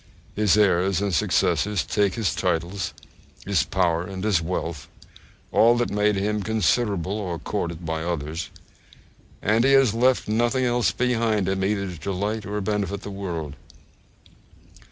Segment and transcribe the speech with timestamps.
[0.35, 2.91] His heirs and successors take his titles,
[3.45, 4.87] his power, and his wealth
[5.51, 8.49] all that made him considerable or courted by others;
[9.43, 13.55] and he has left nothing else behind him either to delight or benefit the world.